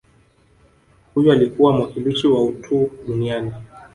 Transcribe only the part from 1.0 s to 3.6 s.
Huyu alikuwa mwakilishi wa utu duniani